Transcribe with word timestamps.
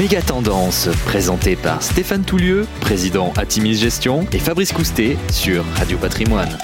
Méga 0.00 0.22
Tendance, 0.22 0.88
présenté 1.04 1.56
par 1.56 1.82
Stéphane 1.82 2.24
Toulieu, 2.24 2.66
président 2.80 3.34
Atimis 3.36 3.74
Gestion, 3.74 4.26
et 4.32 4.38
Fabrice 4.38 4.72
Coustet 4.72 5.18
sur 5.30 5.62
Radio 5.76 5.98
Patrimoine. 5.98 6.56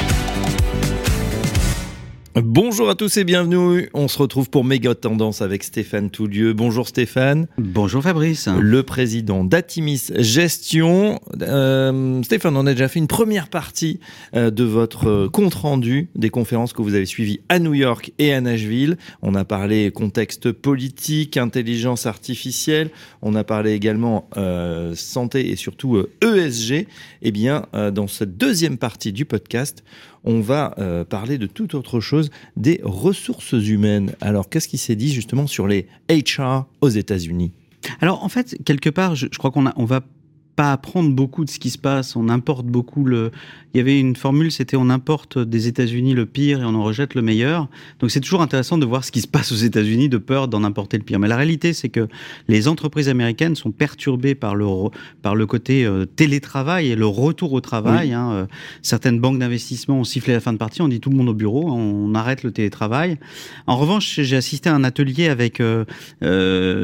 Bonjour 2.39 2.91
à 2.91 2.95
tous 2.95 3.17
et 3.17 3.25
bienvenue. 3.25 3.89
On 3.95 4.09
se 4.09 4.19
retrouve 4.19 4.51
pour 4.51 4.63
Méga 4.63 4.95
Tendance 4.95 5.41
avec 5.41 5.65
Stéphane 5.65 6.11
Toulieu. 6.11 6.53
Bonjour 6.53 6.87
Stéphane. 6.87 7.47
Bonjour 7.57 8.03
Fabrice. 8.03 8.47
Le 8.61 8.83
président 8.83 9.43
d'Atimis 9.43 10.11
Gestion. 10.19 11.19
Euh, 11.41 12.23
Stéphane, 12.25 12.55
on 12.59 12.67
a 12.67 12.73
déjà 12.73 12.89
fait 12.89 12.99
une 12.99 13.07
première 13.07 13.49
partie 13.49 14.01
euh, 14.35 14.51
de 14.51 14.65
votre 14.65 15.29
compte 15.29 15.55
rendu 15.55 16.11
des 16.15 16.29
conférences 16.29 16.75
que 16.75 16.83
vous 16.83 16.95
avez 16.95 17.07
suivies 17.07 17.41
à 17.49 17.59
New 17.59 17.73
York 17.73 18.13
et 18.19 18.35
à 18.35 18.41
Nashville. 18.43 18.99
On 19.23 19.35
a 19.35 19.47
parlé 19.47 19.91
contexte 19.91 20.53
politique, 20.53 21.39
intelligence 21.39 22.05
artificielle. 22.05 22.91
On 23.23 23.35
a 23.35 23.45
parlé 23.45 23.73
également 23.73 24.29
euh, 24.37 24.95
santé 24.95 25.49
et 25.49 25.57
surtout 25.57 26.05
ESG. 26.21 26.73
E 26.73 26.85
eh 27.23 27.33
bien, 27.33 27.65
dans 27.73 28.09
cette 28.09 28.37
deuxième 28.37 28.77
partie 28.77 29.15
du 29.15 29.25
podcast, 29.25 29.83
on 30.27 30.41
va 30.41 30.75
euh, 30.79 31.05
parler 31.05 31.39
de 31.39 31.47
toute 31.47 31.75
autre 31.75 32.01
chose, 32.01 32.31
des 32.57 32.81
ressources 32.83 33.53
humaines. 33.53 34.15
Alors, 34.21 34.51
qu'est-ce 34.51 34.69
qui 34.69 34.79
s'est 34.79 34.97
dit 34.97 35.13
justement 35.13 35.47
sur 35.47 35.67
les 35.67 35.87
HR 36.11 36.67
aux 36.81 36.89
États-Unis? 36.89 37.53
Alors 38.01 38.25
en 38.25 38.29
fait, 38.29 38.57
quelque 38.65 38.91
part, 38.91 39.15
je, 39.15 39.27
crois 39.27 39.51
qu'on 39.51 39.67
on 39.77 39.85
va 39.85 40.01
pas 40.57 40.73
apprendre 40.73 41.15
beaucoup 41.15 41.45
de 41.45 41.51
ce 41.51 41.59
qui 41.59 41.71
se 41.71 41.79
passe. 41.79 42.17
On 42.17 42.29
importe 42.31 42.67
beaucoup 42.67 43.05
le. 43.05 43.31
Il 43.75 43.77
y 43.77 43.81
avait 43.81 44.01
une 44.01 44.17
formule, 44.17 44.51
c'était 44.51 44.77
on 44.77 44.89
importe 44.89 45.39
des 45.39 45.69
États-Unis 45.69 46.15
le 46.15 46.25
pire 46.25 46.63
et 46.63 46.65
on 46.65 46.75
en 46.75 46.83
rejette 46.83 47.15
le 47.15 47.21
meilleur. 47.21 47.69
Donc 48.01 48.11
c'est 48.11 48.21
toujours 48.21 48.41
intéressant 48.41 48.79
de 48.79 48.87
voir 48.87 49.05
ce 49.05 49.13
qui 49.13 49.21
se 49.21 49.29
passe 49.29 49.53
aux 49.53 49.57
États-Unis 49.57 50.09
de 50.09 50.17
peur 50.17 50.49
d'en 50.49 50.65
importer 50.65 50.97
le 50.97 51.05
pire. 51.05 51.19
Mais 51.19 51.29
la 51.29 51.37
réalité, 51.37 51.75
c'est 51.75 51.91
que 51.91 52.09
les 52.49 52.69
entreprises 52.69 53.11
américaines 53.11 53.55
sont 53.55 53.71
perturbées 53.71 54.35
par 54.35 54.55
le 54.55 54.67
par 55.21 55.35
le 55.35 55.47
côté 55.47 55.85
euh, 55.85 56.07
télétravail 56.07 56.89
et 56.89 56.97
le 56.97 57.07
retour 57.07 57.53
au 57.53 57.61
travail. 57.61 58.15
Hein. 58.15 58.31
Euh, 58.33 58.47
certaines 58.81 59.21
banques 59.21 59.39
d'investissement 59.39 60.01
ont 60.01 60.05
sifflé 60.05 60.33
la 60.33 60.41
fin 60.41 60.55
de 60.55 60.59
partie. 60.59 60.81
On 60.81 60.89
dit 60.89 61.01
tout 61.01 61.11
le 61.11 61.17
monde 61.17 61.29
au 61.29 61.35
bureau, 61.35 61.71
on 61.71 62.15
arrête 62.15 62.43
le 62.43 62.53
télétravail. 62.53 63.19
En 63.67 63.77
revanche, 63.77 64.21
j'ai 64.23 64.37
assisté 64.37 64.71
à 64.71 64.75
un 64.75 64.85
atelier 64.85 65.29
avec 65.29 65.61
euh, 65.61 65.85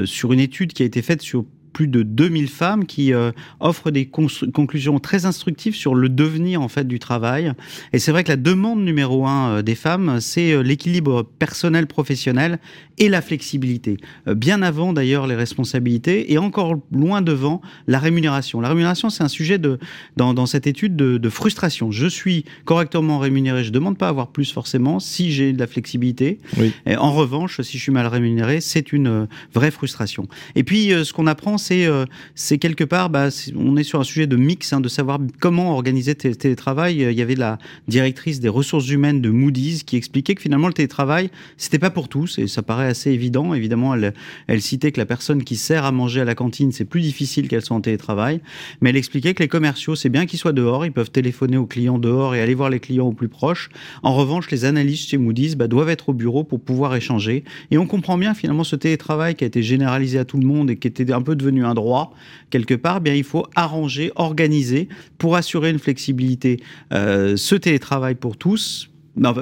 sur 0.04 0.34
une 0.34 0.40
étude 0.40 0.74
qui 0.74 0.82
a 0.82 0.86
été 0.86 1.00
faite 1.00 1.22
sur 1.22 1.46
plus 1.72 1.88
de 1.88 2.02
2000 2.02 2.48
femmes 2.48 2.86
qui 2.86 3.12
euh, 3.12 3.32
offrent 3.60 3.90
des 3.90 4.06
conclusions 4.06 4.98
très 4.98 5.26
instructives 5.26 5.74
sur 5.74 5.94
le 5.94 6.08
devenir 6.08 6.62
en 6.62 6.68
fait 6.68 6.86
du 6.86 6.98
travail. 6.98 7.52
Et 7.92 7.98
c'est 7.98 8.12
vrai 8.12 8.24
que 8.24 8.28
la 8.28 8.36
demande 8.36 8.84
numéro 8.84 9.26
un 9.26 9.58
euh, 9.58 9.62
des 9.62 9.74
femmes, 9.74 10.20
c'est 10.20 10.52
euh, 10.52 10.62
l'équilibre 10.62 11.22
personnel 11.22 11.86
professionnel 11.86 12.58
et 12.98 13.08
la 13.08 13.22
flexibilité. 13.22 13.96
bien 14.26 14.60
avant 14.60 14.92
d'ailleurs 14.92 15.26
les 15.26 15.34
responsabilités 15.34 16.32
et 16.32 16.38
encore 16.38 16.76
loin 16.92 17.22
devant 17.22 17.62
la 17.86 17.98
rémunération. 17.98 18.60
La 18.60 18.68
rémunération, 18.68 19.08
c'est 19.08 19.24
un 19.24 19.28
sujet 19.28 19.58
de 19.58 19.78
dans, 20.16 20.34
dans 20.34 20.46
cette 20.46 20.66
étude 20.66 20.94
de, 20.94 21.16
de, 21.16 21.28
frustration. 21.30 21.90
Je 21.90 22.06
suis 22.06 22.44
correctement 22.66 23.18
rémunéré, 23.18 23.64
je 23.64 23.70
demande 23.70 23.96
pas 23.96 24.06
à 24.06 24.10
avoir 24.10 24.28
plus 24.28 24.52
forcément 24.52 25.00
si 25.00 25.32
j'ai 25.32 25.52
de 25.54 25.58
la 25.58 25.66
flexibilité. 25.66 26.38
Oui. 26.58 26.72
Et 26.84 26.96
en 26.96 27.12
revanche, 27.12 27.60
si 27.62 27.78
je 27.78 27.82
suis 27.82 27.92
mal 27.92 28.06
rémunéré, 28.06 28.60
c'est 28.60 28.92
une 28.92 29.26
vraie 29.54 29.70
frustration. 29.70 30.28
Et 30.54 30.62
puis 30.62 30.90
ce 30.90 31.12
qu'on 31.12 31.26
apprend 31.26 31.56
euh, 31.70 32.04
c'est 32.34 32.58
quelque 32.58 32.84
part, 32.84 33.10
bah, 33.10 33.28
on 33.56 33.76
est 33.76 33.82
sur 33.82 34.00
un 34.00 34.04
sujet 34.04 34.26
de 34.26 34.36
mix, 34.36 34.72
hein, 34.72 34.80
de 34.80 34.88
savoir 34.88 35.18
comment 35.40 35.74
organiser 35.74 36.16
le 36.24 36.34
télétravail. 36.34 36.96
Il 36.96 37.12
y 37.12 37.22
avait 37.22 37.34
la 37.34 37.58
directrice 37.88 38.40
des 38.40 38.48
ressources 38.48 38.88
humaines 38.88 39.20
de 39.20 39.30
Moody's 39.30 39.82
qui 39.82 39.96
expliquait 39.96 40.34
que 40.34 40.42
finalement 40.42 40.68
le 40.68 40.74
télétravail, 40.74 41.30
c'était 41.56 41.78
pas 41.78 41.90
pour 41.90 42.08
tous, 42.08 42.38
et 42.38 42.46
ça 42.46 42.62
paraît 42.62 42.86
assez 42.86 43.10
évident. 43.10 43.54
Évidemment, 43.54 43.94
elle, 43.94 44.14
elle 44.46 44.62
citait 44.62 44.92
que 44.92 45.00
la 45.00 45.06
personne 45.06 45.44
qui 45.44 45.56
sert 45.56 45.84
à 45.84 45.92
manger 45.92 46.20
à 46.20 46.24
la 46.24 46.34
cantine, 46.34 46.72
c'est 46.72 46.84
plus 46.84 47.00
difficile 47.00 47.48
qu'elle 47.48 47.62
soit 47.62 47.76
en 47.76 47.80
télétravail, 47.80 48.40
mais 48.80 48.90
elle 48.90 48.96
expliquait 48.96 49.34
que 49.34 49.42
les 49.42 49.48
commerciaux, 49.48 49.94
c'est 49.94 50.08
bien 50.08 50.26
qu'ils 50.26 50.38
soient 50.38 50.52
dehors, 50.52 50.86
ils 50.86 50.92
peuvent 50.92 51.10
téléphoner 51.10 51.56
aux 51.56 51.66
clients 51.66 51.98
dehors 51.98 52.34
et 52.34 52.40
aller 52.40 52.54
voir 52.54 52.70
les 52.70 52.80
clients 52.80 53.06
au 53.06 53.12
plus 53.12 53.28
proche. 53.28 53.70
En 54.02 54.14
revanche, 54.14 54.50
les 54.50 54.64
analystes 54.64 55.10
chez 55.10 55.18
Moody's 55.18 55.56
bah, 55.56 55.68
doivent 55.68 55.90
être 55.90 56.08
au 56.08 56.12
bureau 56.14 56.44
pour 56.44 56.60
pouvoir 56.60 56.94
échanger. 56.94 57.44
Et 57.70 57.78
on 57.78 57.86
comprend 57.86 58.18
bien 58.18 58.34
finalement 58.34 58.64
ce 58.64 58.76
télétravail 58.76 59.34
qui 59.34 59.44
a 59.44 59.46
été 59.46 59.62
généralisé 59.62 60.18
à 60.18 60.24
tout 60.24 60.38
le 60.38 60.46
monde 60.46 60.70
et 60.70 60.76
qui 60.76 60.88
était 60.88 61.12
un 61.12 61.22
peu 61.22 61.36
devenu 61.36 61.51
un 61.60 61.74
droit 61.74 62.14
quelque 62.50 62.74
part, 62.74 63.00
bien 63.00 63.14
il 63.14 63.24
faut 63.24 63.46
arranger, 63.54 64.12
organiser 64.16 64.88
pour 65.18 65.36
assurer 65.36 65.70
une 65.70 65.78
flexibilité. 65.78 66.62
Euh, 66.92 67.36
ce 67.36 67.54
télétravail 67.54 68.14
pour 68.14 68.36
tous, 68.36 68.90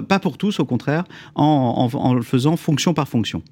pas 0.08 0.18
pour 0.18 0.36
tous, 0.38 0.58
au 0.60 0.64
contraire, 0.64 1.04
en 1.34 2.12
le 2.14 2.22
faisant 2.22 2.56
fonction 2.56 2.92
par 2.94 3.08
fonction. 3.08 3.42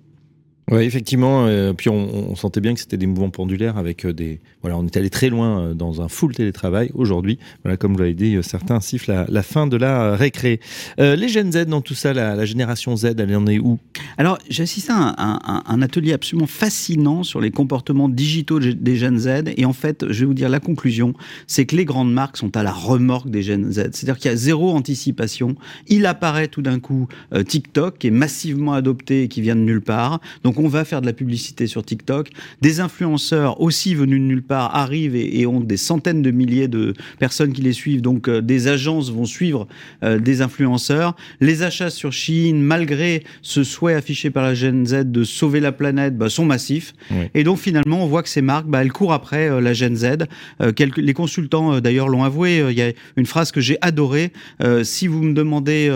Oui, 0.71 0.83
effectivement. 0.83 1.47
Euh, 1.47 1.73
puis 1.73 1.89
on, 1.89 2.37
sentait 2.37 2.61
bien 2.61 2.75
que 2.75 2.81
c'était 2.81 2.97
des 2.97 3.07
mouvements 3.07 3.31
pendulaires 3.31 3.79
avec 3.79 4.05
euh, 4.05 4.13
des. 4.13 4.41
Voilà, 4.61 4.77
on 4.77 4.85
est 4.85 4.97
allé 4.97 5.09
très 5.09 5.31
loin 5.31 5.61
euh, 5.61 5.75
dans 5.75 6.03
un 6.03 6.09
full 6.09 6.35
télétravail. 6.35 6.91
Aujourd'hui, 6.95 7.39
voilà, 7.65 7.77
comme 7.77 7.95
vous 7.95 8.01
l'avez 8.01 8.15
dit, 8.15 8.37
certains 8.43 8.81
sifflent 8.81 9.25
la, 9.29 9.43
fin 9.43 9.67
de 9.67 9.77
la 9.77 10.15
récré. 10.15 10.61
les 10.99 11.29
jeunes 11.29 11.53
Z 11.53 11.67
dans 11.67 11.81
tout 11.81 11.95
ça, 11.95 12.13
la, 12.13 12.45
génération 12.45 12.97
Z, 12.97 13.15
elle 13.19 13.35
en 13.35 13.47
est 13.47 13.59
où? 13.59 13.79
Alors, 14.19 14.39
j'ai 14.51 14.63
assisté 14.63 14.93
à 14.93 15.15
un, 15.19 15.63
un, 15.67 15.83
atelier 15.83 16.13
absolument 16.13 16.47
fascinant 16.47 17.23
sur 17.23 17.41
les 17.41 17.51
comportements 17.51 18.09
digitaux 18.09 18.59
des 18.59 18.97
jeunes 18.97 19.19
Z. 19.19 19.45
Et 19.57 19.65
en 19.65 19.73
fait, 19.73 20.05
je 20.11 20.21
vais 20.21 20.27
vous 20.27 20.35
dire 20.35 20.49
la 20.49 20.61
conclusion, 20.61 21.15
c'est 21.47 21.67
que 21.67 21.77
les 21.77 21.85
grandes 21.85 22.13
marques 22.13 22.37
sont 22.37 22.57
à 22.57 22.63
la 22.63 22.73
remorque 22.73 23.31
des 23.31 23.43
jeunes 23.43 23.73
Z. 23.73 23.91
C'est-à-dire 23.93 24.19
qu'il 24.19 24.31
y 24.31 24.35
a 24.35 24.37
zéro 24.37 24.71
anticipation. 24.71 25.55
Il 25.87 26.05
apparaît 26.07 26.49
tout 26.49 26.63
d'un 26.63 26.81
coup 26.81 27.09
TikTok, 27.47 27.99
qui 27.99 28.09
est 28.09 28.13
massivement 28.13 28.75
adopté 28.75 29.23
et 29.23 29.29
qui 29.29 29.41
vient 29.41 29.57
de 29.57 29.61
nulle 29.61 29.81
part. 29.81 30.21
Donc 30.43 30.58
on 30.59 30.69
va 30.69 30.85
faire 30.85 31.01
de 31.01 31.07
la 31.07 31.13
publicité 31.13 31.67
sur 31.67 31.85
TikTok. 31.85 32.31
Des 32.61 32.81
influenceurs 32.81 33.61
aussi 33.61 33.95
venus 33.95 34.21
de 34.21 34.25
nulle 34.25 34.43
part 34.43 34.75
arrivent 34.75 35.17
et, 35.17 35.47
ont 35.47 35.61
des 35.61 35.77
centaines 35.77 36.23
de 36.23 36.31
milliers 36.31 36.69
de 36.69 36.95
personnes 37.19 37.53
qui 37.53 37.63
les 37.63 37.73
suivent. 37.73 38.03
Donc 38.03 38.29
euh, 38.29 38.41
des 38.41 38.69
agences 38.69 39.11
vont 39.11 39.25
suivre 39.25 39.67
euh, 40.03 40.19
des 40.19 40.43
influenceurs. 40.43 41.17
Les 41.41 41.63
achats 41.63 41.91
sur 41.91 42.13
Chine, 42.13 42.61
malgré 42.61 43.25
ce 43.43 43.65
souhait 43.65 43.95
affiché 43.95 44.31
par 44.31 44.43
la 44.43 44.55
Gen 44.55 44.87
Z 44.87 45.11
de 45.11 45.25
sauver 45.25 45.61
la 45.61 45.73
planète, 45.73 46.17
bah, 46.17 46.29
sont 46.29 46.45
massifs. 46.45 46.95
Et 47.35 47.45
donc 47.45 47.59
finalement, 47.59 48.03
on 48.03 48.07
voit 48.07 48.23
que 48.23 48.29
ces 48.29 48.43
marques, 48.43 48.67
bah, 48.67 48.83
elles 48.83 48.93
courent 48.93 49.13
après 49.13 49.51
euh, 49.51 49.61
la 49.61 49.73
Gen 49.73 49.97
Z. 49.97 50.27
Quelques, 50.75 50.99
les 50.99 51.15
consultants 51.15 51.81
d'ailleurs 51.81 52.09
l'ont 52.09 52.25
avoué. 52.25 52.65
Il 52.71 52.77
y 52.77 52.83
a 52.83 52.93
une 53.17 53.27
phrase 53.27 53.53
que 53.53 53.61
j'ai 53.61 53.79
adorée. 53.81 54.33
si 54.83 55.07
vous 55.07 55.23
me 55.23 55.33
demandez 55.33 55.91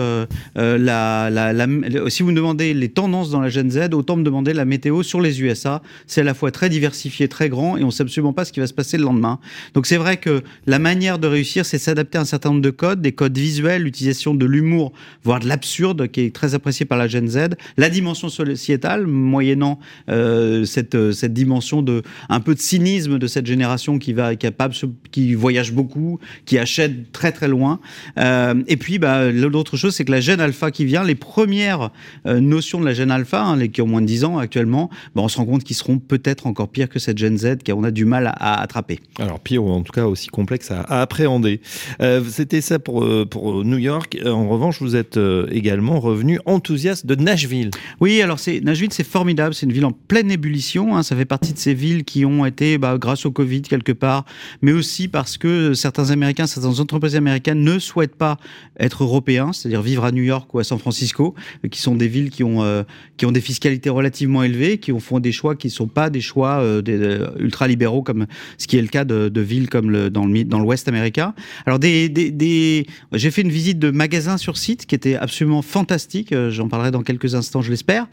la, 0.55 1.29
la, 1.29 1.67
si 2.09 2.23
vous 2.23 2.31
me 2.31 2.35
demandez 2.35 2.73
les 2.73 2.89
tendances 2.89 3.29
dans 3.31 3.41
la 3.41 3.49
Gen 3.49 3.69
Z, 3.69 3.93
autant 3.93 4.15
me 4.15 4.23
demander 4.23 4.52
la 4.53 4.65
météo 4.65 5.03
sur 5.03 5.21
les 5.21 5.41
USA. 5.41 5.81
C'est 6.07 6.21
à 6.21 6.23
la 6.23 6.33
fois 6.33 6.51
très 6.51 6.69
diversifié, 6.69 7.27
très 7.27 7.49
grand, 7.49 7.77
et 7.77 7.83
on 7.83 7.91
sait 7.91 8.03
absolument 8.03 8.33
pas 8.33 8.45
ce 8.45 8.51
qui 8.51 8.59
va 8.59 8.67
se 8.67 8.73
passer 8.73 8.97
le 8.97 9.03
lendemain. 9.03 9.39
Donc 9.73 9.85
c'est 9.85 9.97
vrai 9.97 10.17
que 10.17 10.43
la 10.65 10.79
manière 10.79 11.19
de 11.19 11.27
réussir, 11.27 11.65
c'est 11.65 11.77
s'adapter 11.77 12.17
à 12.17 12.21
un 12.21 12.25
certain 12.25 12.49
nombre 12.49 12.61
de 12.61 12.69
codes, 12.69 13.01
des 13.01 13.11
codes 13.11 13.37
visuels, 13.37 13.83
l'utilisation 13.83 14.33
de 14.33 14.45
l'humour, 14.45 14.93
voire 15.23 15.39
de 15.39 15.47
l'absurde, 15.47 16.07
qui 16.07 16.21
est 16.21 16.35
très 16.35 16.55
apprécié 16.55 16.85
par 16.85 16.97
la 16.97 17.07
Gen 17.07 17.27
Z, 17.27 17.49
la 17.77 17.89
dimension 17.89 18.29
sociétale, 18.29 19.07
moyennant 19.07 19.79
euh, 20.09 20.65
cette, 20.65 21.11
cette 21.11 21.33
dimension 21.33 21.81
de 21.81 22.03
un 22.29 22.39
peu 22.39 22.55
de 22.55 22.59
cynisme 22.59 23.19
de 23.19 23.27
cette 23.27 23.45
génération 23.45 23.99
qui 23.99 24.13
va 24.13 24.35
capable, 24.35 24.73
qui 25.11 25.33
voyage 25.33 25.71
beaucoup, 25.71 26.19
qui 26.45 26.57
achète 26.57 27.11
très 27.11 27.31
très 27.31 27.47
loin. 27.47 27.79
Euh, 28.17 28.55
et 28.67 28.77
puis, 28.77 28.99
bah, 28.99 29.31
l'autre 29.31 29.77
chose, 29.77 29.95
c'est 29.95 30.05
que 30.05 30.11
la 30.11 30.21
gène 30.21 30.39
alpha 30.39 30.71
qui 30.71 30.85
vient, 30.85 31.03
les 31.03 31.15
premières 31.15 31.91
euh, 32.25 32.39
notions 32.39 32.79
de 32.79 32.85
la 32.85 32.93
gène 32.93 33.11
alpha, 33.11 33.41
hein, 33.41 33.57
les 33.57 33.69
qui 33.69 33.81
ont 33.81 33.87
moins 33.87 34.01
de 34.01 34.07
10 34.07 34.23
ans, 34.25 34.42
actuellement, 34.43 34.89
bah, 35.15 35.21
on 35.23 35.27
se 35.27 35.37
rend 35.37 35.45
compte 35.45 35.63
qu'ils 35.63 35.75
seront 35.75 35.97
peut-être 35.97 36.47
encore 36.47 36.69
pires 36.69 36.89
que 36.89 36.99
cette 36.99 37.17
Gen 37.17 37.37
Z 37.37 37.63
qu'on 37.65 37.83
a 37.83 37.91
du 37.91 38.05
mal 38.05 38.27
à, 38.27 38.61
attraper. 38.61 38.99
Alors 39.19 39.39
pire 39.39 39.63
ou 39.63 39.69
en 39.69 39.81
tout 39.81 39.91
cas 39.91 40.05
aussi 40.05 40.27
complexe 40.27 40.71
à, 40.71 40.81
appréhender. 41.01 41.61
Euh, 42.01 42.23
c'était 42.29 42.61
ça 42.61 42.79
pour, 42.79 43.03
euh, 43.03 43.25
pour 43.25 43.63
New 43.63 43.77
York. 43.77 44.17
Euh, 44.23 44.31
en 44.31 44.47
revanche, 44.47 44.81
vous 44.81 44.95
êtes 44.95 45.19
également 45.51 45.99
revenu 45.99 46.39
enthousiaste 46.45 47.05
de 47.05 47.15
Nashville. 47.15 47.71
Oui, 47.99 48.21
alors 48.21 48.39
Nashville, 48.63 48.91
c'est 48.91 49.05
formidable. 49.05 49.53
C'est 49.53 49.65
une 49.65 49.73
ville 49.73 49.85
en 49.85 49.91
pleine 49.91 50.31
ébullition. 50.31 50.95
Hein. 50.95 51.03
Ça 51.03 51.15
fait 51.15 51.25
partie 51.25 51.53
de 51.53 51.57
ces 51.57 51.73
villes 51.73 52.03
qui 52.03 52.25
ont 52.25 52.45
été, 52.45 52.77
bah, 52.77 52.97
grâce 52.97 53.25
au 53.25 53.31
Covid 53.31 53.61
quelque 53.63 53.91
part, 53.91 54.25
mais 54.61 54.71
aussi 54.71 55.07
parce 55.07 55.37
que 55.37 55.73
certains 55.73 56.11
Américains, 56.11 56.47
certaines 56.47 56.79
entreprises 56.79 57.15
américaines 57.15 57.63
ne 57.63 57.79
souhaitent 57.79 58.15
pas 58.15 58.37
être 58.79 59.03
européens, 59.03 59.53
c'est-à-dire 59.53 59.81
vivre 59.81 60.03
à 60.05 60.11
New 60.11 60.23
York 60.23 60.53
ou 60.53 60.59
à 60.59 60.63
San 60.63 60.79
Francisco, 60.79 61.35
qui 61.71 61.81
sont 61.81 61.95
des 61.95 62.07
villes 62.07 62.29
qui 62.29 62.43
ont, 62.43 62.85
qui 63.17 63.25
ont 63.25 63.31
des 63.31 63.41
fiscalités 63.41 63.89
relativement 63.89 64.32
élevés, 64.41 64.79
qui 64.79 64.91
font 64.99 65.19
des 65.19 65.31
choix 65.31 65.55
qui 65.55 65.67
ne 65.67 65.71
sont 65.71 65.87
pas 65.87 66.09
des 66.09 66.21
choix 66.21 66.59
euh, 66.61 66.81
euh, 66.87 67.27
ultra-libéraux, 67.37 68.01
comme 68.01 68.25
ce 68.57 68.67
qui 68.67 68.77
est 68.77 68.81
le 68.81 68.87
cas 68.87 69.05
de, 69.05 69.41
villes 69.41 69.69
comme 69.69 69.91
le, 69.91 70.09
dans 70.09 70.59
l'Ouest 70.59 70.87
américain. 70.87 71.35
Alors, 71.65 71.77
des, 71.77 72.09
des, 72.09 72.87
j'ai 73.11 73.29
fait 73.29 73.41
une 73.41 73.51
visite 73.51 73.77
de 73.77 73.91
magasins 73.91 74.37
sur 74.37 74.57
site 74.57 74.85
qui 74.85 74.95
était 74.95 75.15
absolument 75.15 75.61
fantastique. 75.61 76.31
Euh, 76.31 76.49
j'en 76.49 76.69
parlerai 76.69 76.91
dans 76.91 77.03
quelques 77.03 77.35
instants, 77.35 77.61
je 77.61 77.69
l'espère. 77.69 78.07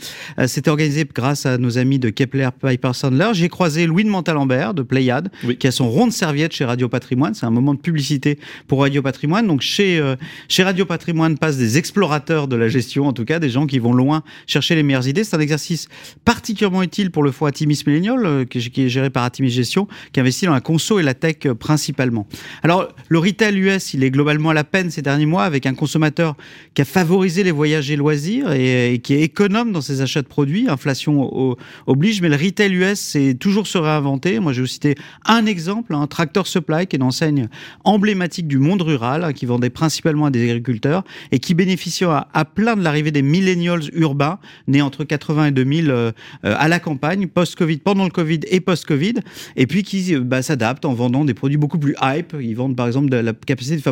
C'était 0.46 0.70
organisé 0.70 1.06
grâce 1.14 1.46
à 1.46 1.56
nos 1.56 1.78
amis 1.78 1.99
de 1.99 2.11
Kepler 2.11 2.49
Piper 2.61 2.93
Sandler. 2.93 3.31
J'ai 3.32 3.49
croisé 3.49 3.87
Louis 3.87 4.05
de 4.05 4.11
Montalembert 4.11 4.75
de 4.75 4.82
Pléiade, 4.82 5.31
qui 5.58 5.67
a 5.67 5.70
son 5.70 5.88
rond 5.88 6.06
de 6.06 6.12
serviette 6.12 6.52
chez 6.52 6.64
Radio 6.64 6.88
Patrimoine. 6.88 7.34
C'est 7.34 7.46
un 7.46 7.50
moment 7.50 7.75
de 7.75 7.81
publicité 7.81 8.38
pour 8.67 8.81
Radio 8.81 9.02
Patrimoine. 9.02 9.46
Donc, 9.46 9.61
chez, 9.61 10.02
chez 10.49 10.64
Radio 10.64 10.84
Patrimoine 10.84 11.38
passent 11.38 11.58
des 11.58 11.78
explorateurs 11.78 12.49
de 12.49 12.56
la 12.56 12.69
gestion, 12.69 13.06
en 13.06 13.12
tout 13.12 13.25
cas, 13.25 13.38
des 13.38 13.50
gens 13.50 13.67
qui 13.67 13.78
vont 13.78 13.93
loin 13.93 14.22
chercher 14.46 14.75
les 14.75 14.82
meilleures 14.82 15.06
idées. 15.06 15.25
C'est 15.25 15.37
un 15.37 15.40
exercice 15.40 15.88
particulièrement 16.25 16.83
utile 16.83 17.11
pour 17.11 17.23
le 17.23 17.31
fonds 17.31 17.47
Atimis 17.47 17.83
Millennial, 17.87 18.47
qui 18.47 18.59
est 18.59 18.89
géré 18.89 19.11
par 19.11 19.25
Atimis 19.25 19.51
Gestion, 19.51 19.89
qui 20.12 20.21
investit 20.21 20.47
dans 20.47 20.53
la 20.53 20.61
conso 20.61 20.99
et 20.99 21.03
la 21.03 21.15
tech 21.15 21.39
principalement. 21.59 22.27
Alors, 22.62 22.89
le 23.09 23.19
retail 23.19 23.57
US, 23.59 23.95
il 23.95 24.05
est 24.05 24.11
globalement 24.11 24.51
à 24.51 24.55
la 24.55 24.65
peine 24.65 24.91
ces 24.91 25.03
derniers 25.03 25.27
mois 25.27 25.45
avec 25.45 25.67
un 25.67 25.75
consommateur 25.75 26.37
qui 26.75 26.83
a 26.83 26.85
favorisé 26.85 27.43
les 27.43 27.51
voyages 27.51 27.91
et 27.91 27.97
loisirs 27.97 28.53
et, 28.53 29.01
qui 29.03 29.15
est 29.15 29.23
économe 29.23 29.73
dans 29.73 29.81
ses 29.81 30.01
achats 30.01 30.23
de 30.23 30.27
produits. 30.27 30.69
Inflation 30.69 31.57
oblige, 31.87 32.21
mais 32.23 32.29
le 32.29 32.37
retail 32.37 32.75
US, 32.75 32.99
c'est 32.99 33.35
toujours 33.35 33.67
se 33.67 33.79
réinventer. 33.79 34.41
Moi, 34.41 34.53
je 34.53 34.59
vais 34.59 34.63
vous 34.63 34.69
citer 34.69 34.95
un 35.27 35.47
exemple, 35.47 35.95
un 35.95 36.06
Tractor 36.06 36.47
Supply, 36.47 36.87
qui 36.87 36.97
est 36.97 36.99
une 36.99 37.05
enseigne 37.05 37.49
emblématique 37.85 38.49
du 38.49 38.59
monde 38.59 38.83
rural, 38.83 39.25
hein, 39.25 39.33
qui 39.33 39.47
vendait 39.47 39.71
principalement 39.71 40.27
à 40.27 40.31
des 40.31 40.45
agriculteurs 40.51 41.05
et 41.33 41.39
qui 41.39 41.55
bénéficie 41.55 42.05
à, 42.05 42.45
plein 42.45 42.77
de 42.77 42.83
l'arrivée 42.83 43.11
des 43.11 43.23
millennials 43.23 43.83
urbains, 43.95 44.39
nés 44.69 44.83
entre 44.83 45.05
80 45.05 45.47
et 45.47 45.51
2000 45.51 45.90
euh, 45.91 46.13
euh, 46.45 46.55
à 46.59 46.69
la 46.69 46.81
campagne, 46.81 47.27
post-Covid, 47.27 47.79
pendant 47.79 48.05
le 48.05 48.11
Covid 48.11 48.41
et 48.49 48.61
post-Covid, 48.61 49.15
et 49.57 49.67
puis 49.67 49.83
qui 49.83 50.15
euh, 50.15 50.21
bah, 50.21 50.43
s'adaptent 50.43 50.85
en 50.85 50.95
vendant 50.95 51.25
des 51.25 51.35
produits 51.35 51.57
beaucoup 51.57 51.79
plus 51.79 51.95
hype. 52.03 52.35
Ils 52.41 52.55
vendent 52.55 52.77
par 52.77 52.87
exemple 52.87 53.11
de 53.11 53.17
la 53.17 53.33
capacité 53.33 53.83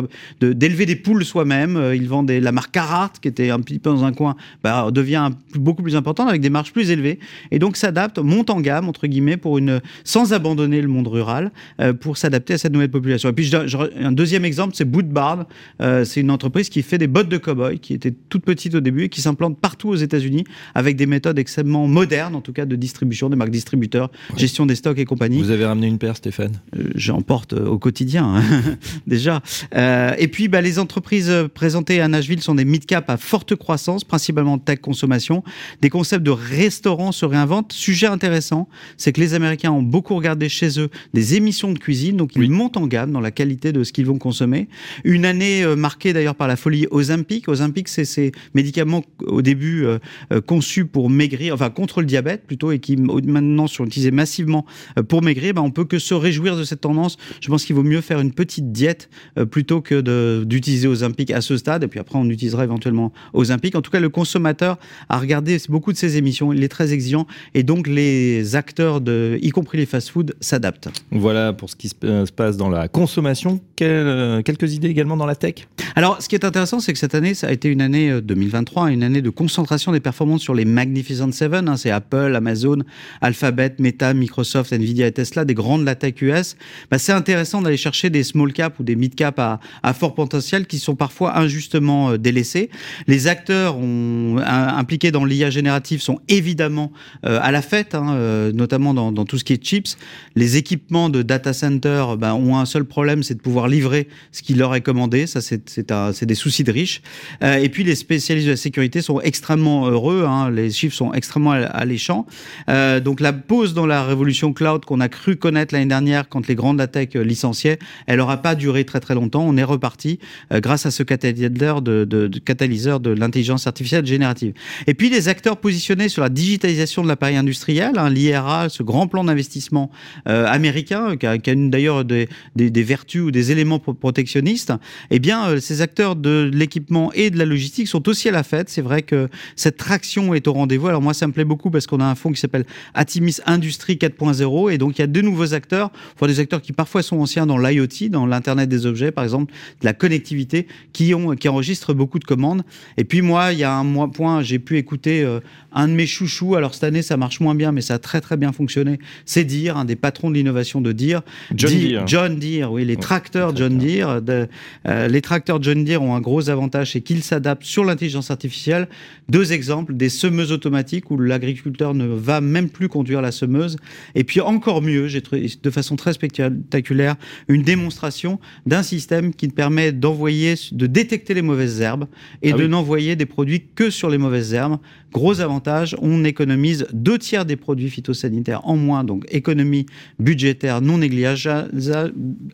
d'élever 0.41 0.85
de, 0.85 0.93
des 0.93 0.95
poules 0.95 1.25
soi-même. 1.25 1.91
Ils 1.93 2.07
vendent 2.07 2.31
la 2.31 2.51
marque 2.51 2.71
Carhartt, 2.71 3.19
qui 3.19 3.27
était 3.27 3.49
un 3.49 3.59
petit 3.59 3.79
peu 3.79 3.89
dans 3.89 4.03
un 4.03 4.13
coin, 4.13 4.35
bah, 4.63 4.89
devient 4.91 5.29
beaucoup 5.55 5.83
plus 5.83 5.95
importante 5.95 6.29
avec 6.29 6.41
des 6.41 6.49
marges 6.49 6.73
plus 6.73 6.91
élevées. 6.91 7.19
Et 7.51 7.59
donc 7.59 7.77
s'adapte, 7.77 8.19
monte 8.19 8.49
en 8.49 8.61
gamme, 8.61 8.87
entre 8.87 9.07
guillemets, 9.07 9.37
pour 9.37 9.57
une, 9.57 9.81
sans 10.03 10.33
abandonner 10.33 10.81
le 10.81 10.87
monde 10.87 11.07
rural, 11.07 11.51
pour 11.99 12.17
s'adapter 12.17 12.53
à 12.53 12.57
cette 12.57 12.73
nouvelle 12.73 12.91
population. 12.91 13.29
Et 13.29 13.33
puis 13.33 13.51
un 13.55 14.11
deuxième 14.11 14.45
exemple, 14.45 14.75
c'est 14.75 14.85
Bootbard. 14.85 15.45
c'est 15.79 16.21
une 16.21 16.31
entreprise 16.31 16.69
qui 16.69 16.81
fait 16.81 16.97
des 16.97 17.07
bottes 17.07 17.29
de 17.29 17.37
cow-boy, 17.37 17.79
qui 17.79 17.93
était 17.93 18.13
toute 18.29 18.43
petite 18.43 18.75
au 18.75 18.79
début 18.79 19.03
et 19.03 19.09
qui 19.09 19.21
s'implante 19.21 19.59
partout 19.59 19.89
aux 19.89 19.95
États-Unis 19.95 20.43
avec 20.75 20.95
des 20.95 21.05
méthodes 21.05 21.39
extrêmement 21.39 21.87
modernes, 21.89 22.35
en 22.35 22.41
tout 22.41 22.53
cas 22.53 22.65
de 22.65 22.75
distribution, 22.75 23.29
des 23.29 23.35
marques 23.35 23.51
distributeurs, 23.51 24.11
gestion 24.37 24.65
des 24.65 24.75
stocks 24.75 24.99
et 24.99 25.05
compagnie. 25.05 25.39
Vous 25.39 25.51
avez 25.51 25.65
ramené 25.65 25.87
une 25.87 25.97
paire, 25.97 26.15
Stéphane? 26.15 26.59
Euh, 26.75 26.89
J'en 26.95 27.21
porte 27.21 27.53
euh, 27.53 27.65
au 27.65 27.77
quotidien, 27.77 28.35
hein, 28.35 28.43
déjà. 29.07 29.41
Euh, 29.75 30.13
et 30.17 30.27
puis, 30.27 30.47
bah, 30.47 30.61
les 30.61 30.79
entreprises 30.79 31.31
présentées 31.53 32.01
à 32.01 32.07
Nashville 32.07 32.41
sont 32.41 32.55
des 32.55 32.65
mid-cap 32.65 33.09
à 33.09 33.17
forte 33.17 33.55
croissance, 33.55 34.03
principalement 34.03 34.57
tech 34.57 34.79
consommation. 34.79 35.43
Des 35.81 35.89
concepts 35.89 36.23
de 36.23 36.31
restaurants 36.31 37.11
se 37.11 37.25
réinventent. 37.25 37.73
Sujet 37.73 38.07
intéressant, 38.07 38.69
c'est 38.97 39.13
que 39.13 39.19
les 39.19 39.33
Américains 39.33 39.71
ont 39.71 39.83
beaucoup 39.83 40.15
regardé 40.15 40.49
chez 40.49 40.79
eux 40.79 40.89
des 41.13 41.35
émissions 41.35 41.71
de 41.71 41.79
cuisine, 41.79 42.17
donc 42.17 42.35
ils 42.35 42.51
montent 42.51 42.77
en 42.77 42.87
gamme 42.87 43.11
dans 43.11 43.19
la 43.19 43.31
qualité 43.31 43.71
de 43.71 43.83
ce 43.83 43.91
qu'ils 43.91 44.05
vont 44.05 44.17
consommer. 44.17 44.67
Une 45.03 45.25
année 45.25 45.65
marquée 45.75 46.13
d'ailleurs 46.13 46.35
par 46.35 46.47
la 46.47 46.55
folie 46.55 46.87
Ozempic. 46.91 47.47
Ozempic, 47.47 47.87
c'est 47.87 48.05
ces 48.05 48.31
médicaments 48.53 49.03
au 49.21 49.41
début 49.41 49.85
euh, 49.85 49.99
euh, 50.31 50.41
conçus 50.41 50.85
pour 50.85 51.09
maigrir, 51.09 51.53
enfin 51.53 51.69
contre 51.79 52.01
le 52.01 52.05
diabète 52.05 52.45
plutôt, 52.45 52.71
et 52.73 52.79
qui 52.79 52.97
maintenant 52.97 53.67
sont 53.67 53.85
utilisés 53.85 54.11
massivement 54.11 54.65
euh, 54.97 55.03
pour 55.03 55.21
maigrir. 55.21 55.53
Ben, 55.53 55.61
on 55.61 55.71
peut 55.71 55.85
que 55.85 55.97
se 55.97 56.13
réjouir 56.13 56.57
de 56.57 56.65
cette 56.65 56.81
tendance. 56.81 57.17
Je 57.39 57.47
pense 57.47 57.63
qu'il 57.63 57.75
vaut 57.75 57.83
mieux 57.83 58.01
faire 58.01 58.19
une 58.19 58.33
petite 58.33 58.73
diète 58.73 59.09
plutôt 59.49 59.79
que 59.81 60.43
d'utiliser 60.43 60.87
Ozempic 60.87 61.31
à 61.31 61.39
ce 61.39 61.55
stade. 61.55 61.83
Et 61.83 61.87
puis 61.87 61.99
après, 61.99 62.17
on 62.19 62.29
utilisera 62.29 62.65
éventuellement 62.65 63.13
Ozempic. 63.33 63.75
En 63.75 63.81
tout 63.81 63.91
cas, 63.91 63.99
le 63.99 64.09
consommateur 64.09 64.77
a 65.07 65.17
regardé 65.17 65.57
beaucoup 65.69 65.93
de 65.93 65.97
ces 65.97 66.17
émissions. 66.17 66.51
Il 66.51 66.63
est 66.63 66.69
très 66.69 66.91
exigeant 66.91 67.25
et 67.53 67.63
donc 67.63 67.87
les 67.87 68.55
acteurs, 68.55 68.99
de, 68.99 69.39
y 69.41 69.49
compris 69.51 69.77
les 69.77 69.85
fast-foods, 69.85 70.33
s'adaptent. 70.41 70.89
Voilà 71.11 71.53
pour 71.53 71.69
ce 71.69 71.75
qui 71.75 71.89
se 71.89 72.31
passe 72.31 72.57
dans 72.57 72.69
la 72.69 72.87
consommation. 72.87 73.61
quelques 73.77 74.73
idées 74.73 74.89
également 74.89 75.17
dans 75.17 75.25
la 75.25 75.35
tech? 75.35 75.67
Alors, 75.95 76.21
ce 76.21 76.27
qui 76.27 76.35
est 76.35 76.45
intéressant, 76.45 76.79
c'est 76.79 76.93
que 76.93 76.99
cette 76.99 77.15
année, 77.15 77.33
ça 77.33 77.47
a 77.47 77.51
été 77.51 77.69
une 77.69 77.81
année 77.81 78.21
2023, 78.21 78.83
euh, 78.83 78.87
une 78.87 79.03
année 79.03 79.21
de 79.21 79.29
concentration 79.29 79.91
des 79.91 79.99
performances 79.99 80.41
sur 80.41 80.53
les 80.53 80.65
Magnificent 80.65 81.31
Seven. 81.31 81.68
Hein. 81.69 81.77
c'est 81.77 81.91
Apple, 81.91 82.33
Amazon, 82.35 82.79
Alphabet, 83.21 83.75
Meta, 83.79 84.13
Microsoft, 84.13 84.73
Nvidia 84.73 85.07
et 85.07 85.11
Tesla, 85.11 85.45
des 85.45 85.53
grandes 85.53 85.85
de 85.85 86.25
US. 86.25 86.55
Bah, 86.91 86.97
c'est 86.97 87.11
intéressant 87.11 87.61
d'aller 87.61 87.77
chercher 87.77 88.09
des 88.09 88.23
small 88.23 88.53
cap 88.53 88.79
ou 88.79 88.83
des 88.83 88.95
mid 88.95 89.15
cap 89.15 89.39
à, 89.39 89.59
fort 89.93 90.13
potentiel 90.15 90.67
qui 90.67 90.79
sont 90.79 90.95
parfois 90.95 91.37
injustement 91.37 92.11
euh, 92.11 92.17
délaissés. 92.17 92.69
Les 93.07 93.27
acteurs 93.27 93.77
ont, 93.77 94.37
impliqués 94.37 95.11
dans 95.11 95.25
l'IA 95.25 95.49
générative 95.49 96.01
sont 96.01 96.19
évidemment 96.27 96.91
euh, 97.25 97.39
à 97.41 97.51
la 97.51 97.61
fête, 97.61 97.95
hein, 97.95 98.51
notamment 98.53 98.93
dans, 98.93 99.25
tout 99.25 99.37
ce 99.37 99.43
qui 99.43 99.53
est 99.53 99.63
chips. 99.63 99.97
Les 100.35 100.57
équipements 100.57 101.09
de 101.09 101.21
data 101.21 101.53
center 101.53 102.05
bah, 102.17 102.35
ont 102.35 102.57
un 102.57 102.65
seul 102.65 102.85
problème, 102.85 103.23
c'est 103.23 103.35
de 103.35 103.41
pouvoir 103.41 103.67
livrer 103.67 104.07
ce 104.31 104.41
qui 104.41 104.53
leur 104.53 104.75
est 104.75 104.81
commandé. 104.81 105.27
Ça, 105.27 105.41
c'est 105.41 106.25
des 106.25 106.35
soucis 106.35 106.63
de 106.63 106.71
riches. 106.71 107.01
Euh, 107.43 107.57
et 107.57 107.69
puis 107.69 107.83
les 107.83 107.95
spécialistes 107.95 108.47
de 108.47 108.51
la 108.51 108.57
sécurité 108.57 109.01
sont 109.01 109.21
extrêmement 109.21 109.87
heureux, 109.87 110.25
hein, 110.27 110.49
les 110.49 110.71
chiffres 110.71 110.95
sont 110.95 111.13
extrêmement 111.13 111.53
alléchants. 111.65 112.25
Euh, 112.69 112.99
donc 112.99 113.19
la 113.19 113.33
pause 113.33 113.73
dans 113.73 113.85
la 113.85 114.03
révolution 114.03 114.53
cloud 114.53 114.85
qu'on 114.85 114.99
a 114.99 115.09
cru 115.09 115.35
connaître 115.35 115.73
l'année 115.73 115.87
dernière 115.87 116.29
quand 116.29 116.47
les 116.47 116.55
grandes 116.55 116.79
tech 116.91 117.13
licenciaient, 117.15 117.79
elle 118.07 118.17
n'aura 118.17 118.37
pas 118.37 118.55
duré 118.55 118.85
très 118.85 118.99
très 118.99 119.15
longtemps. 119.15 119.43
On 119.45 119.57
est 119.57 119.63
reparti 119.63 120.19
euh, 120.51 120.59
grâce 120.59 120.85
à 120.85 120.91
ce 120.91 121.03
catalyseur 121.03 121.81
de, 121.81 122.29
catalyseur 122.45 122.99
de 122.99 123.11
l'intelligence 123.11 123.67
artificielle 123.67 124.05
générative. 124.05 124.53
Et 124.87 124.93
puis 124.93 125.09
les 125.09 125.27
acteurs 125.27 125.57
positionnés 125.57 126.09
sur 126.09 126.21
la 126.21 126.29
digitalisation 126.29 127.03
de 127.03 127.07
l'appareil 127.07 127.35
industriel, 127.35 127.93
hein, 127.97 128.09
l'IRA, 128.09 128.69
ce 128.69 128.83
grand 128.83 129.07
plan 129.07 129.23
d'investissement 129.23 129.91
américain 130.25 131.17
qui 131.17 131.25
a, 131.25 131.37
d'ailleurs 131.37 132.05
des, 132.05 132.29
des, 132.55 132.69
des, 132.69 132.83
vertus 132.83 133.21
ou 133.21 133.31
des 133.31 133.51
éléments 133.51 133.79
protectionnistes, 133.79 134.73
eh 135.11 135.19
bien 135.19 135.59
ces 135.59 135.81
acteurs 135.81 136.15
de 136.15 136.49
l'équipement 136.53 137.11
et 137.13 137.29
de 137.29 137.37
la 137.37 137.45
logistique 137.45 137.87
sont 137.87 138.07
aussi 138.07 138.29
à 138.29 138.31
la 138.31 138.43
fête. 138.43 138.69
C'est 138.69 138.81
vrai 138.81 139.01
que 139.01 139.29
cette 139.55 139.77
traction 139.77 140.33
est 140.33 140.47
au 140.47 140.53
rendez-vous. 140.53 140.87
Alors 140.87 141.01
moi, 141.01 141.13
ça 141.13 141.27
me 141.27 141.33
plaît 141.33 141.45
beaucoup 141.49 141.69
parce 141.69 141.85
qu'on 141.85 141.99
a 141.99 142.05
un 142.05 142.15
fonds 142.15 142.31
qui 142.31 142.39
s'appelle 142.39 142.65
Atimis 142.93 143.39
Industrie 143.45 143.95
4.0 143.95 144.71
et 144.71 144.77
donc 144.77 144.97
il 144.97 145.01
y 145.01 145.03
a 145.03 145.07
deux 145.07 145.21
nouveaux 145.21 145.53
acteurs, 145.53 145.91
enfin 146.15 146.27
des 146.27 146.39
acteurs 146.39 146.61
qui 146.61 146.71
parfois 146.71 147.03
sont 147.03 147.19
anciens 147.19 147.45
dans 147.45 147.57
l'IoT, 147.57 148.07
dans 148.09 148.25
l'internet 148.25 148.69
des 148.69 148.85
objets, 148.85 149.11
par 149.11 149.25
exemple, 149.25 149.51
de 149.81 149.85
la 149.85 149.93
connectivité, 149.93 150.67
qui 150.93 151.13
ont 151.13 151.35
qui 151.35 151.49
enregistrent 151.49 151.93
beaucoup 151.93 152.19
de 152.19 152.23
commandes. 152.23 152.63
Et 152.95 153.03
puis 153.03 153.21
moi, 153.21 153.51
il 153.51 153.59
y 153.59 153.63
a 153.65 153.73
un 153.73 153.83
mois 153.83 154.09
point, 154.09 154.41
j'ai 154.41 154.59
pu 154.59 154.77
écouter 154.77 155.23
euh, 155.23 155.41
un 155.73 155.87
de 155.87 155.93
mes 155.93 156.07
chouchous. 156.07 156.55
Alors 156.55 156.73
cette 156.73 156.83
année, 156.85 157.01
ça 157.01 157.17
marche 157.17 157.39
moins 157.39 157.55
bien, 157.55 157.71
mais 157.71 157.81
ça 157.81 157.95
a 157.95 157.99
très 157.99 158.21
très 158.21 158.37
bien 158.37 158.51
fonctionné. 158.53 158.99
C'est 159.25 159.43
Deere, 159.43 159.77
un 159.77 159.85
des 159.85 159.95
patrons 159.95 160.29
de 160.29 160.35
l'innovation 160.35 160.79
de 160.81 160.91
Deere. 160.91 161.21
John 161.55 161.71
Deere. 161.71 162.07
John 162.07 162.39
Deere, 162.39 162.71
oui, 162.71 162.85
les 162.85 162.97
tracteurs 162.97 163.55
John 163.55 163.77
Deere. 163.77 164.21
Euh, 164.29 165.07
les 165.07 165.21
tracteurs 165.21 165.61
John 165.61 165.83
Deere 165.83 166.01
ont 166.01 166.15
un 166.15 166.21
gros 166.21 166.49
avantage, 166.49 166.93
c'est 166.93 167.01
qu'ils 167.01 167.23
s'adaptent 167.23 167.63
sur 167.63 167.83
l'intelligence 167.83 168.31
artificielle. 168.31 168.87
Deux 169.29 169.53
exemples, 169.53 169.95
des 169.95 170.09
semeuses 170.09 170.51
automatiques 170.51 171.11
où 171.11 171.17
l'agriculteur 171.39 171.93
ne 171.93 172.05
va 172.05 172.41
même 172.41 172.69
plus 172.69 172.89
conduire 172.89 173.21
la 173.21 173.31
semeuse. 173.31 173.77
Et 174.15 174.23
puis 174.23 174.41
encore 174.41 174.81
mieux, 174.81 175.07
j'ai 175.07 175.21
trouvé 175.21 175.49
de 175.61 175.69
façon 175.69 175.95
très 175.95 176.13
spectaculaire 176.13 177.15
une 177.47 177.63
démonstration 177.63 178.39
d'un 178.65 178.83
système 178.83 179.33
qui 179.33 179.47
permet 179.47 179.91
d'envoyer, 179.91 180.55
de 180.71 180.87
détecter 180.87 181.33
les 181.33 181.41
mauvaises 181.41 181.81
herbes 181.81 182.07
et 182.41 182.51
ah 182.53 182.57
de 182.57 182.67
n'envoyer 182.67 183.15
des 183.15 183.25
produits 183.25 183.63
que 183.75 183.89
sur 183.89 184.09
les 184.09 184.17
mauvaises 184.17 184.53
herbes. 184.53 184.77
Gros 185.11 185.41
avantage, 185.41 185.95
on 186.01 186.23
économise 186.23 186.85
deux 186.93 187.17
tiers 187.17 187.45
des 187.45 187.55
produits 187.55 187.89
phytosanitaires 187.89 188.65
en 188.67 188.75
moins, 188.75 189.03
donc 189.03 189.25
économie 189.29 189.85
budgétaire 190.19 190.81
non 190.81 190.99
négligeable 190.99 191.71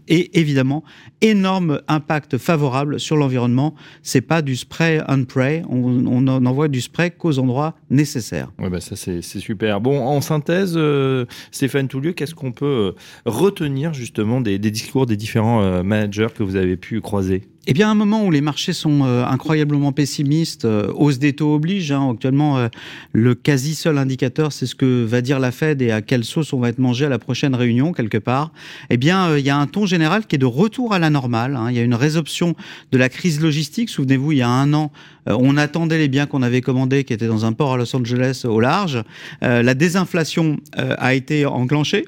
et 0.07 0.39
évidemment 0.39 0.83
énorme 1.21 1.81
impact 1.87 2.37
favorable 2.37 2.99
sur 2.99 3.17
l'environnement. 3.17 3.75
C'est 4.03 4.21
pas 4.21 4.41
du 4.41 4.55
spray 4.55 5.01
and 5.07 5.25
pray, 5.25 5.63
on, 5.69 6.05
on 6.05 6.27
envoie 6.45 6.67
du 6.67 6.81
spray 6.81 7.11
qu'aux 7.11 7.39
endroits 7.39 7.75
nécessaires. 7.89 8.51
Ouais, 8.59 8.69
bah 8.75 8.81
ça 8.81 8.95
c'est 8.97 9.21
super. 9.21 9.79
Bon, 9.79 10.01
en 10.01 10.19
synthèse, 10.19 10.73
euh, 10.75 11.25
Stéphane 11.51 11.87
Toulieu, 11.87 12.11
qu'est-ce 12.11 12.35
qu'on 12.35 12.51
peut 12.51 12.65
euh, 12.65 12.91
retenir 13.25 13.93
justement 13.93 14.41
des, 14.41 14.59
discours 14.59 15.05
des 15.05 15.15
différents 15.15 15.61
euh, 15.61 15.81
managers 15.81 16.27
que 16.35 16.43
vous 16.43 16.57
avez 16.57 16.75
pu 16.75 16.99
croiser? 16.99 17.43
Eh 17.67 17.73
bien, 17.73 17.87
à 17.87 17.91
un 17.91 17.95
moment 17.95 18.23
où 18.23 18.29
les 18.29 18.41
marchés 18.41 18.73
sont 18.73 19.03
euh, 19.05 19.25
incroyablement 19.25 19.91
pessimistes, 19.91 20.65
euh, 20.65 20.91
hausse 20.93 21.17
des 21.17 21.33
taux 21.33 21.55
oblige. 21.55 21.91
Hein, 21.91 22.11
actuellement, 22.11 22.59
euh, 22.59 22.67
le 23.11 23.33
quasi 23.33 23.73
seul 23.73 23.97
indicateur, 23.97 24.51
c'est 24.51 24.67
ce 24.67 24.75
que 24.75 25.03
va 25.03 25.21
dire 25.21 25.39
la 25.39 25.51
Fed 25.51 25.81
et 25.81 25.89
à 25.91 26.03
quelle 26.03 26.23
sauce 26.23 26.53
on 26.53 26.59
va 26.59 26.69
être 26.69 26.77
mangé 26.77 27.05
à 27.05 27.09
la 27.09 27.17
prochaine 27.17 27.55
réunion 27.55 27.91
quelque 27.91 28.19
part. 28.19 28.51
Eh 28.91 28.97
bien, 28.97 29.35
il 29.35 29.43
y 29.43 29.49
a 29.49 29.57
un 29.57 29.65
ton 29.65 29.87
général 29.87 30.27
qui 30.27 30.35
est 30.35 30.39
de 30.39 30.45
retour 30.45 30.93
à 30.93 30.99
la 30.99 31.09
normale. 31.09 31.55
Hein. 31.55 31.71
Il 31.71 31.75
y 31.75 31.79
a 31.79 31.83
une 31.83 31.95
résorption 31.95 32.55
de 32.91 32.97
la 32.99 33.09
crise 33.09 33.41
logistique. 33.41 33.89
Souvenez-vous, 33.89 34.33
il 34.33 34.37
y 34.39 34.43
a 34.43 34.49
un 34.49 34.71
an, 34.73 34.91
on 35.25 35.57
attendait 35.57 35.97
les 35.97 36.07
biens 36.07 36.27
qu'on 36.27 36.43
avait 36.43 36.61
commandés, 36.61 37.03
qui 37.03 37.13
étaient 37.13 37.27
dans 37.27 37.45
un 37.45 37.53
port 37.53 37.73
à 37.73 37.77
Los 37.77 37.95
Angeles 37.95 38.43
au 38.45 38.59
large. 38.59 39.01
la 39.41 39.73
désinflation 39.73 40.57
a 40.75 41.15
été 41.15 41.45
enclenchée 41.47 42.05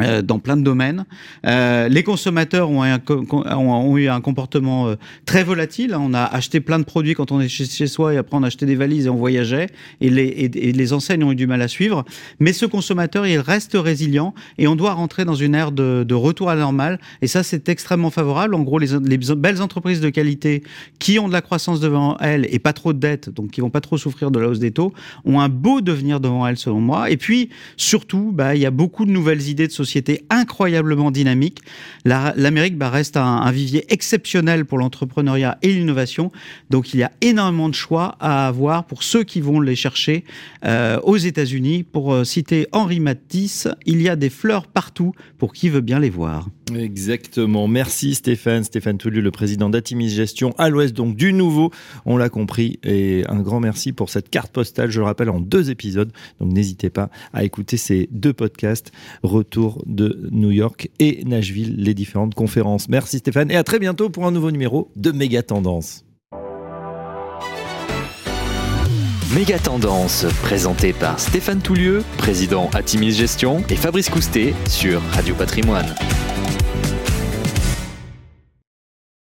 Euh, 0.00 0.22
dans 0.22 0.38
plein 0.38 0.56
de 0.56 0.62
domaines. 0.62 1.04
Euh, 1.46 1.86
les 1.88 2.02
consommateurs 2.02 2.70
ont, 2.70 2.82
eu 3.98 4.08
un 4.08 4.20
comportement 4.22 4.88
euh, 4.88 4.94
très 5.26 5.44
volatile. 5.44 5.94
On 6.00 6.14
a 6.14 6.22
acheté 6.22 6.60
plein 6.60 6.78
de 6.78 6.84
produits 6.84 7.12
quand 7.12 7.30
on 7.30 7.42
est 7.42 7.48
chez, 7.48 7.86
soi 7.86 8.14
et 8.14 8.16
après 8.16 8.38
on 8.38 8.42
a 8.42 8.46
acheté 8.46 8.64
des 8.64 8.74
valises 8.74 9.04
et 9.04 9.10
on 9.10 9.16
voyageait 9.16 9.66
et 10.00 10.08
les, 10.08 10.92
enseignes 10.94 11.24
ont 11.24 11.32
eu 11.32 11.36
du 11.36 11.46
mal 11.46 11.60
à 11.60 11.68
suivre. 11.68 12.06
Mais 12.40 12.54
ce 12.54 12.64
consommateur, 12.64 13.26
il 13.26 13.38
reste 13.38 13.72
résilient 13.74 14.32
et 14.56 14.66
on 14.66 14.76
doit 14.76 14.94
rentrer 14.94 15.26
dans 15.26 15.34
une 15.34 15.54
ère 15.54 15.72
de, 15.72 16.14
retour 16.14 16.48
à 16.48 16.54
la 16.54 16.62
normale. 16.62 16.98
Et 17.20 17.26
ça, 17.26 17.42
c'est 17.42 17.68
extrêmement 17.68 18.10
favorable. 18.10 18.54
En 18.54 18.62
gros, 18.62 18.78
les, 18.78 18.98
les, 18.98 19.18
belles 19.18 19.60
entreprises 19.60 20.00
de 20.00 20.08
qualité 20.08 20.62
qui 21.00 21.18
ont 21.18 21.28
de 21.28 21.34
la 21.34 21.42
croissance 21.42 21.80
devant 21.80 22.16
elles 22.18 22.46
et 22.50 22.58
pas 22.58 22.72
trop 22.72 22.94
de 22.94 22.98
dettes, 22.98 23.28
donc 23.28 23.50
qui 23.50 23.60
vont 23.60 23.70
pas 23.70 23.82
trop 23.82 23.98
souffrir 23.98 24.30
de 24.30 24.38
la 24.38 24.48
hausse 24.48 24.58
des 24.58 24.70
taux, 24.70 24.94
ont 25.26 25.38
un 25.40 25.50
beau 25.50 25.82
devenir 25.82 26.18
devant 26.18 26.46
elles, 26.46 26.56
selon 26.56 26.80
moi. 26.80 27.10
Et 27.10 27.18
puis, 27.18 27.50
surtout, 27.76 28.30
bah, 28.32 28.54
il 28.54 28.62
y 28.62 28.66
a 28.66 28.70
beaucoup 28.70 29.04
de 29.04 29.10
nouvelles 29.10 29.48
idées 29.48 29.66
de 29.66 29.72
société 29.84 30.24
incroyablement 30.30 31.10
dynamique. 31.10 31.60
L'Amérique 32.04 32.76
bah, 32.78 32.90
reste 32.90 33.16
un, 33.16 33.50
vivier 33.50 33.84
exceptionnel 33.92 34.64
pour 34.64 34.78
l'entrepreneuriat 34.78 35.58
et 35.62 35.72
l'innovation. 35.72 36.30
Donc 36.70 36.94
il 36.94 37.00
y 37.00 37.02
a 37.02 37.10
énormément 37.20 37.68
de 37.68 37.74
choix 37.74 38.16
à 38.20 38.46
avoir 38.46 38.84
pour 38.84 39.02
ceux 39.02 39.24
qui 39.24 39.40
vont 39.40 39.60
les 39.60 39.76
chercher 39.76 40.24
euh, 40.64 40.98
aux 41.02 41.16
États-Unis. 41.16 41.82
Pour 41.82 42.14
euh, 42.14 42.24
citer 42.24 42.66
Henri 42.72 43.00
Matisse, 43.00 43.68
il 43.86 44.00
y 44.00 44.08
a 44.08 44.16
des 44.16 44.30
fleurs 44.30 44.66
partout 44.66 45.12
pour 45.38 45.52
qui 45.52 45.68
veut 45.68 45.80
bien 45.80 45.98
les 45.98 46.10
voir. 46.10 46.48
Exactement. 46.74 47.68
Merci 47.68 48.14
Stéphane. 48.14 48.64
Stéphane 48.64 48.98
Toulieu, 48.98 49.20
le 49.20 49.30
président 49.30 49.68
d'Atimis 49.68 50.08
Gestion 50.08 50.54
à 50.58 50.68
l'ouest, 50.68 50.94
donc 50.94 51.16
du 51.16 51.32
nouveau. 51.32 51.70
On 52.06 52.16
l'a 52.16 52.28
compris. 52.28 52.78
Et 52.84 53.24
un 53.28 53.40
grand 53.40 53.60
merci 53.60 53.92
pour 53.92 54.10
cette 54.10 54.30
carte 54.30 54.52
postale. 54.52 54.90
Je 54.90 55.00
le 55.00 55.06
rappelle 55.06 55.30
en 55.30 55.40
deux 55.40 55.70
épisodes. 55.70 56.12
Donc 56.40 56.52
n'hésitez 56.52 56.90
pas 56.90 57.10
à 57.32 57.44
écouter 57.44 57.76
ces 57.76 58.08
deux 58.12 58.32
podcasts. 58.32 58.92
Retour 59.22 59.82
de 59.86 60.28
New 60.30 60.50
York 60.50 60.90
et 60.98 61.24
Nashville, 61.24 61.74
les 61.76 61.94
différentes 61.94 62.34
conférences. 62.34 62.88
Merci 62.88 63.18
Stéphane. 63.18 63.50
Et 63.50 63.56
à 63.56 63.64
très 63.64 63.78
bientôt 63.78 64.08
pour 64.08 64.26
un 64.26 64.30
nouveau 64.30 64.50
numéro 64.50 64.90
de 64.96 65.10
Méga 65.12 65.42
Tendance. 65.42 66.04
Méga 69.34 69.58
Tendance, 69.58 70.26
présenté 70.42 70.92
par 70.92 71.18
Stéphane 71.18 71.62
Toulieu, 71.62 72.02
président 72.18 72.68
Atimis 72.74 73.12
Gestion, 73.12 73.64
et 73.70 73.76
Fabrice 73.76 74.10
Coustet 74.10 74.52
sur 74.68 75.00
Radio 75.12 75.34
Patrimoine. 75.34 75.86